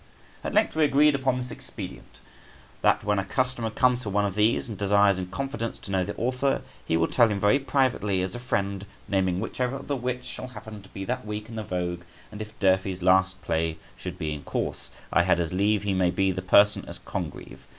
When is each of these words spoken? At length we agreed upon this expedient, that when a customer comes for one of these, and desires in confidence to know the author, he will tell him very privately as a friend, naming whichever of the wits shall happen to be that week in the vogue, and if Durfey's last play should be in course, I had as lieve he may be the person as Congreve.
At 0.43 0.55
length 0.55 0.75
we 0.75 0.83
agreed 0.83 1.13
upon 1.13 1.37
this 1.37 1.51
expedient, 1.51 2.17
that 2.81 3.03
when 3.03 3.19
a 3.19 3.23
customer 3.23 3.69
comes 3.69 4.01
for 4.01 4.09
one 4.09 4.25
of 4.25 4.33
these, 4.33 4.67
and 4.67 4.75
desires 4.75 5.19
in 5.19 5.27
confidence 5.27 5.77
to 5.77 5.91
know 5.91 6.03
the 6.03 6.15
author, 6.15 6.63
he 6.83 6.97
will 6.97 7.05
tell 7.07 7.27
him 7.29 7.39
very 7.39 7.59
privately 7.59 8.23
as 8.23 8.33
a 8.33 8.39
friend, 8.39 8.87
naming 9.07 9.39
whichever 9.39 9.75
of 9.75 9.87
the 9.87 9.95
wits 9.95 10.27
shall 10.27 10.47
happen 10.47 10.81
to 10.81 10.89
be 10.89 11.05
that 11.05 11.23
week 11.23 11.49
in 11.49 11.55
the 11.55 11.61
vogue, 11.61 12.01
and 12.31 12.41
if 12.41 12.57
Durfey's 12.57 13.03
last 13.03 13.43
play 13.43 13.77
should 13.95 14.17
be 14.17 14.33
in 14.33 14.41
course, 14.41 14.89
I 15.13 15.21
had 15.21 15.39
as 15.39 15.53
lieve 15.53 15.83
he 15.83 15.93
may 15.93 16.09
be 16.09 16.31
the 16.31 16.41
person 16.41 16.83
as 16.87 16.97
Congreve. 17.05 17.67